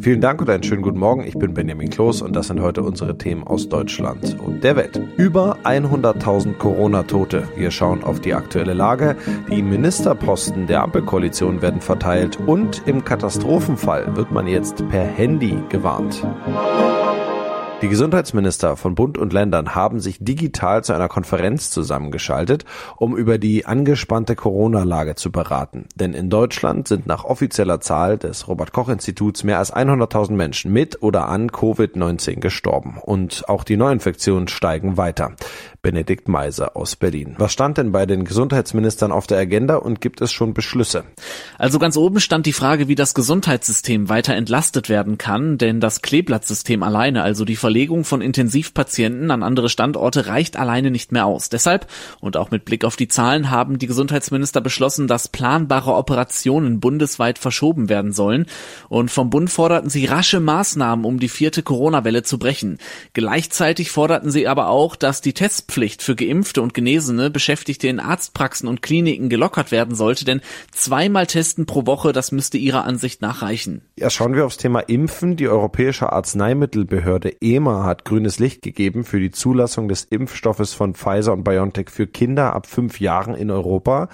[0.00, 1.24] Vielen Dank und einen schönen guten Morgen.
[1.24, 5.00] Ich bin Benjamin Kloß und das sind heute unsere Themen aus Deutschland und der Welt.
[5.16, 7.48] Über 100.000 Corona-Tote.
[7.56, 9.16] Wir schauen auf die aktuelle Lage.
[9.50, 16.24] Die Ministerposten der Ampelkoalition werden verteilt und im Katastrophenfall wird man jetzt per Handy gewarnt.
[17.80, 22.64] Die Gesundheitsminister von Bund und Ländern haben sich digital zu einer Konferenz zusammengeschaltet,
[22.96, 25.86] um über die angespannte Corona-Lage zu beraten.
[25.94, 30.72] Denn in Deutschland sind nach offizieller Zahl des Robert Koch Instituts mehr als 100.000 Menschen
[30.72, 32.98] mit oder an Covid-19 gestorben.
[33.00, 35.36] Und auch die Neuinfektionen steigen weiter.
[35.80, 37.36] Benedikt Meiser aus Berlin.
[37.38, 41.04] Was stand denn bei den Gesundheitsministern auf der Agenda und gibt es schon Beschlüsse?
[41.56, 46.02] Also ganz oben stand die Frage, wie das Gesundheitssystem weiter entlastet werden kann, denn das
[46.02, 51.50] Kleeblattsystem alleine, also die Verlegung von Intensivpatienten an andere Standorte reicht alleine nicht mehr aus.
[51.50, 51.86] Deshalb
[52.18, 57.38] und auch mit Blick auf die Zahlen haben die Gesundheitsminister beschlossen, dass planbare Operationen bundesweit
[57.38, 58.46] verschoben werden sollen
[58.88, 62.78] und vom Bund forderten sie rasche Maßnahmen, um die vierte Corona-Welle zu brechen.
[63.12, 68.66] Gleichzeitig forderten sie aber auch, dass die Testpflicht für geimpfte und Genesene Beschäftigte in Arztpraxen
[68.66, 70.40] und Kliniken gelockert werden sollte, denn
[70.72, 73.82] zweimal testen pro Woche, das müsste ihrer Ansicht nach reichen.
[73.98, 75.36] Ja, schauen wir aufs Thema Impfen.
[75.36, 81.32] Die Europäische Arzneimittelbehörde EMA hat grünes Licht gegeben für die Zulassung des Impfstoffes von Pfizer
[81.32, 84.08] und BioNTech für Kinder ab fünf Jahren in Europa.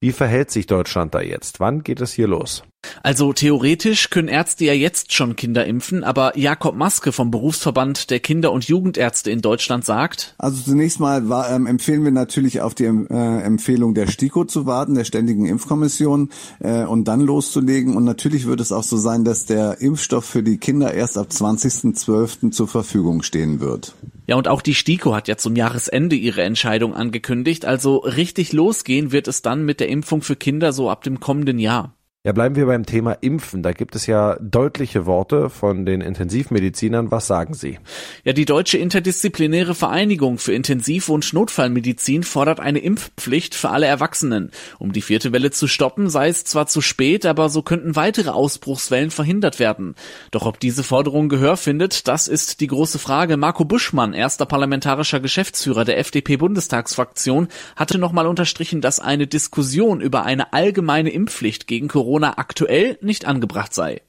[0.00, 1.60] Wie verhält sich Deutschland da jetzt?
[1.60, 2.62] Wann geht es hier los?
[3.02, 8.20] Also theoretisch können Ärzte ja jetzt schon Kinder impfen, aber Jakob Maske vom Berufsverband der
[8.20, 10.34] Kinder- und Jugendärzte in Deutschland sagt.
[10.38, 14.66] Also zunächst mal war, ähm, empfehlen wir natürlich auf die äh, Empfehlung der STIKO zu
[14.66, 16.30] warten, der Ständigen Impfkommission,
[16.60, 17.96] äh, und dann loszulegen.
[17.96, 21.28] Und natürlich wird es auch so sein, dass der Impfstoff für die Kinder erst ab
[21.30, 22.50] 20.12.
[22.50, 23.94] zur Verfügung stehen wird.
[24.26, 27.64] Ja, und auch die STIKO hat ja zum Jahresende ihre Entscheidung angekündigt.
[27.64, 31.58] Also richtig losgehen wird es dann mit der Impfung für Kinder so ab dem kommenden
[31.58, 31.94] Jahr.
[32.22, 33.62] Ja, bleiben wir beim Thema Impfen.
[33.62, 37.10] Da gibt es ja deutliche Worte von den Intensivmedizinern.
[37.10, 37.78] Was sagen Sie?
[38.24, 44.50] Ja, die Deutsche Interdisziplinäre Vereinigung für Intensiv- und Notfallmedizin fordert eine Impfpflicht für alle Erwachsenen.
[44.78, 48.28] Um die vierte Welle zu stoppen, sei es zwar zu spät, aber so könnten weitere
[48.28, 49.94] Ausbruchswellen verhindert werden.
[50.30, 53.38] Doch ob diese Forderung Gehör findet, das ist die große Frage.
[53.38, 60.52] Marco Buschmann, erster parlamentarischer Geschäftsführer der FDP-Bundestagsfraktion, hatte nochmal unterstrichen, dass eine Diskussion über eine
[60.52, 64.02] allgemeine Impfpflicht gegen Corona Corona aktuell nicht angebracht sei.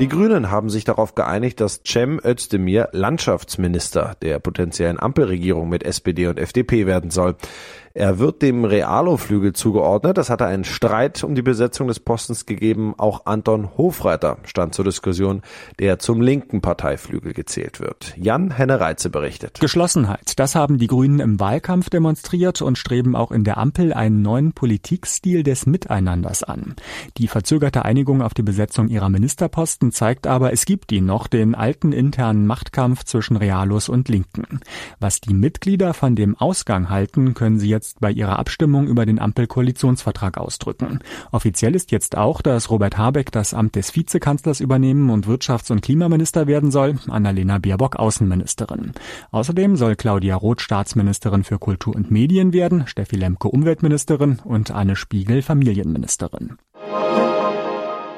[0.00, 6.26] Die Grünen haben sich darauf geeinigt, dass Cem Özdemir Landschaftsminister der potenziellen Ampelregierung mit SPD
[6.26, 7.36] und FDP werden soll.
[7.92, 10.16] Er wird dem Realo-Flügel zugeordnet.
[10.16, 12.94] Das hatte einen Streit um die Besetzung des Postens gegeben.
[12.96, 15.42] Auch Anton Hofreiter stand zur Diskussion,
[15.80, 18.14] der zum linken Parteiflügel gezählt wird.
[18.16, 19.58] Jan Henne-Reize berichtet.
[19.58, 20.38] Geschlossenheit.
[20.38, 24.52] Das haben die Grünen im Wahlkampf demonstriert und streben auch in der Ampel einen neuen
[24.52, 26.76] Politikstil des Miteinanders an.
[27.18, 31.56] Die verzögerte Einigung auf die Besetzung ihrer Ministerposten zeigt aber, es gibt ihn noch, den
[31.56, 34.60] alten internen Machtkampf zwischen Realos und Linken.
[35.00, 39.18] Was die Mitglieder von dem Ausgang halten, können sie jetzt bei ihrer Abstimmung über den
[39.18, 41.00] Ampelkoalitionsvertrag ausdrücken.
[41.32, 45.82] Offiziell ist jetzt auch, dass Robert Habeck das Amt des Vizekanzlers übernehmen und Wirtschafts- und
[45.82, 48.92] Klimaminister werden soll, Annalena Baerbock Außenministerin.
[49.30, 54.96] Außerdem soll Claudia Roth Staatsministerin für Kultur und Medien werden, Steffi Lemke Umweltministerin und Anne
[54.96, 56.56] Spiegel Familienministerin.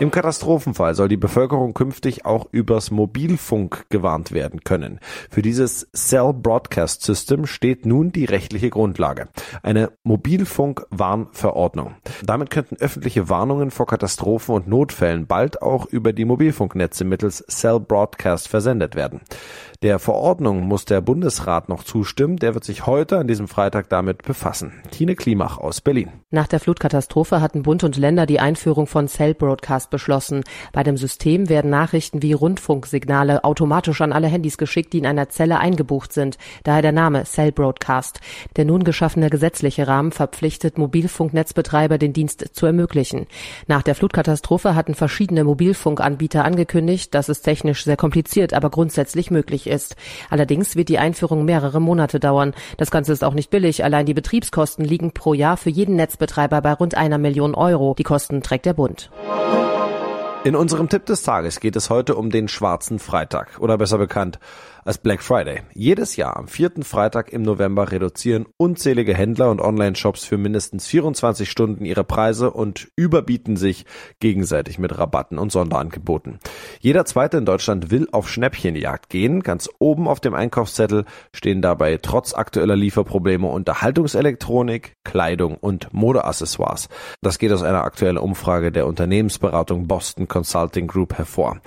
[0.01, 4.99] Im Katastrophenfall soll die Bevölkerung künftig auch übers Mobilfunk gewarnt werden können.
[5.31, 9.29] Für dieses Cell Broadcast System steht nun die rechtliche Grundlage.
[9.63, 11.95] Eine Mobilfunkwarnverordnung.
[12.25, 17.79] Damit könnten öffentliche Warnungen vor Katastrophen und Notfällen bald auch über die Mobilfunknetze mittels Cell
[17.79, 19.21] Broadcast versendet werden.
[19.83, 22.37] Der Verordnung muss der Bundesrat noch zustimmen.
[22.37, 24.75] Der wird sich heute an diesem Freitag damit befassen.
[24.93, 26.09] Tine Klimach aus Berlin.
[26.31, 30.45] Nach der Flutkatastrophe hatten Bund und Länder die Einführung von Cell Broadcast beschlossen.
[30.73, 35.31] Bei dem System werden Nachrichten wie Rundfunksignale automatisch an alle Handys geschickt, die in einer
[35.31, 36.39] Zelle eingebucht sind.
[36.63, 38.21] Daher der Name Cell Broadcast.
[38.55, 43.27] Der nun geschaffene gesetzliche Rahmen verpflichtet Mobilfunknetzbetreiber, den Dienst zu ermöglichen.
[43.67, 49.67] Nach der Flutkatastrophe hatten verschiedene Mobilfunkanbieter angekündigt, dass es technisch sehr kompliziert, aber grundsätzlich möglich
[49.67, 49.72] ist.
[50.31, 52.55] Allerdings wird die Einführung mehrere Monate dauern.
[52.77, 53.85] Das Ganze ist auch nicht billig.
[53.85, 57.95] Allein die Betriebskosten liegen pro Jahr für jeden Netzbetreiber bei rund einer Million Euro.
[57.97, 59.11] Die Kosten trägt der Bund.
[60.45, 64.41] In unserem Tipp des Tages geht es heute um den schwarzen Freitag oder besser bekannt
[64.85, 65.63] als Black Friday.
[65.73, 71.49] Jedes Jahr am vierten Freitag im November reduzieren unzählige Händler und Online-Shops für mindestens 24
[71.49, 73.87] Stunden ihre Preise und überbieten sich
[74.19, 76.41] gegenseitig mit Rabatten und Sonderangeboten.
[76.81, 79.43] Jeder zweite in Deutschland will auf Schnäppchenjagd gehen.
[79.43, 86.89] Ganz oben auf dem Einkaufszettel stehen dabei trotz aktueller Lieferprobleme Unterhaltungselektronik, Kleidung und Modeaccessoires.
[87.21, 91.59] Das geht aus einer aktuellen Umfrage der Unternehmensberatung Boston Consulting Group hervor.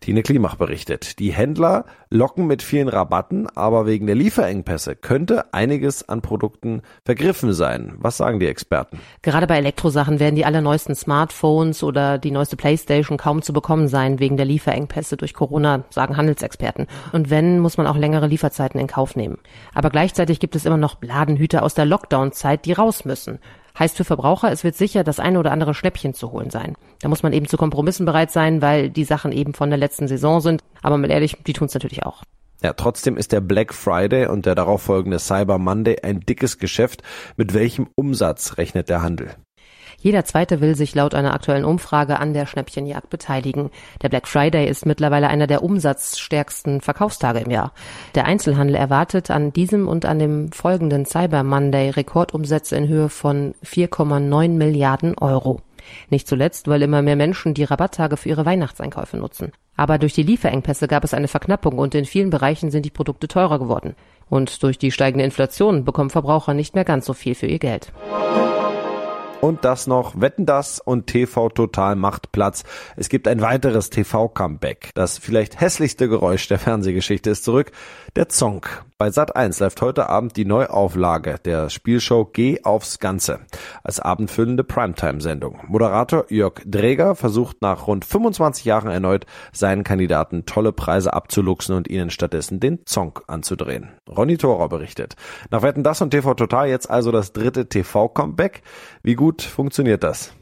[0.00, 6.08] Tine Klimach berichtet, die Händler locken mit vielen Rabatten, aber wegen der Lieferengpässe könnte einiges
[6.08, 7.92] an Produkten vergriffen sein.
[7.98, 8.98] Was sagen die Experten?
[9.20, 14.20] Gerade bei Elektrosachen werden die allerneuesten Smartphones oder die neueste Playstation kaum zu bekommen sein
[14.20, 16.86] wegen der Lieferengpässe durch Corona, sagen Handelsexperten.
[17.12, 19.36] Und wenn, muss man auch längere Lieferzeiten in Kauf nehmen.
[19.74, 23.38] Aber gleichzeitig gibt es immer noch Ladenhüter aus der Lockdown-Zeit, die raus müssen.
[23.78, 26.74] Heißt für Verbraucher, es wird sicher das eine oder andere Schnäppchen zu holen sein.
[27.00, 30.06] Da muss man eben zu Kompromissen bereit sein, weil die Sachen eben von der letzten
[30.06, 30.62] Saison sind.
[30.82, 32.22] Aber mal ehrlich, die tun es natürlich auch.
[32.62, 37.02] Ja, trotzdem ist der Black Friday und der darauffolgende Cyber Monday ein dickes Geschäft.
[37.36, 39.34] Mit welchem Umsatz rechnet der Handel?
[40.04, 43.70] Jeder Zweite will sich laut einer aktuellen Umfrage an der Schnäppchenjagd beteiligen.
[44.02, 47.72] Der Black Friday ist mittlerweile einer der umsatzstärksten Verkaufstage im Jahr.
[48.14, 53.54] Der Einzelhandel erwartet an diesem und an dem folgenden Cyber Monday Rekordumsätze in Höhe von
[53.64, 55.62] 4,9 Milliarden Euro.
[56.10, 59.52] Nicht zuletzt, weil immer mehr Menschen die Rabatttage für ihre Weihnachtseinkäufe nutzen.
[59.74, 63.26] Aber durch die Lieferengpässe gab es eine Verknappung und in vielen Bereichen sind die Produkte
[63.26, 63.96] teurer geworden.
[64.28, 67.90] Und durch die steigende Inflation bekommen Verbraucher nicht mehr ganz so viel für ihr Geld.
[69.40, 72.64] Und das noch, Wetten das und TV Total macht Platz.
[72.96, 74.90] Es gibt ein weiteres TV-Comeback.
[74.94, 77.72] Das vielleicht hässlichste Geräusch der Fernsehgeschichte ist zurück.
[78.16, 78.84] Der Zonk.
[78.96, 83.40] Bei Sat 1 läuft heute Abend die Neuauflage der Spielshow Geh aufs Ganze
[83.82, 85.60] als abendfüllende Primetime-Sendung.
[85.66, 91.88] Moderator Jörg Dräger versucht nach rund 25 Jahren erneut seinen Kandidaten tolle Preise abzuluxen und
[91.88, 93.90] ihnen stattdessen den Zonk anzudrehen.
[94.08, 95.16] Ronny Thorer berichtet.
[95.50, 98.62] Nach Wetten das und TV Total jetzt also das dritte TV-Comeback.
[99.02, 100.34] Wie gut funktioniert das?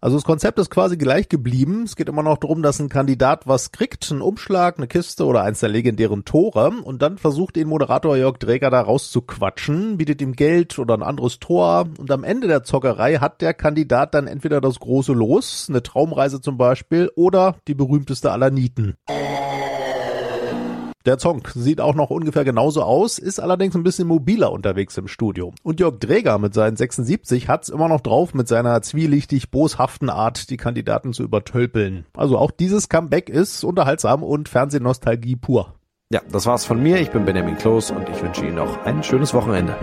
[0.00, 1.84] Also das Konzept ist quasi gleich geblieben.
[1.84, 5.42] Es geht immer noch darum, dass ein Kandidat was kriegt, einen Umschlag, eine Kiste oder
[5.42, 10.32] eins der legendären Tore und dann versucht den Moderator Jörg Dräger da rauszuquatschen, bietet ihm
[10.34, 14.60] Geld oder ein anderes Tor und am Ende der Zockerei hat der Kandidat dann entweder
[14.60, 18.94] das große Los, eine Traumreise zum Beispiel oder die berühmteste aller Nieten.
[21.04, 25.08] Der Zonk sieht auch noch ungefähr genauso aus, ist allerdings ein bisschen mobiler unterwegs im
[25.08, 25.52] Studio.
[25.64, 30.48] Und Jörg Dräger mit seinen 76 hat's immer noch drauf, mit seiner zwielichtig boshaften Art
[30.50, 32.06] die Kandidaten zu übertölpeln.
[32.16, 35.74] Also auch dieses Comeback ist unterhaltsam und Fernsehnostalgie pur.
[36.12, 37.00] Ja, das war's von mir.
[37.00, 39.74] Ich bin Benjamin Kloß und ich wünsche Ihnen noch ein schönes Wochenende.